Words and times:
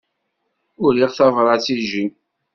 Uriɣ 0.83 1.11
tabrat 1.17 1.65
i 1.73 1.75
Jim. 1.89 2.11